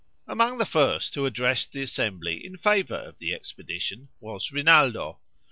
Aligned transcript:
Among 0.27 0.57
the 0.57 0.65
first 0.65 1.13
who 1.13 1.27
addressed 1.27 1.73
the 1.73 1.83
assembly 1.83 2.43
in 2.43 2.57
favor 2.57 2.95
of 2.95 3.19
the 3.19 3.35
expedition, 3.35 4.09
was 4.19 4.51
Rinaldo. 4.51 5.19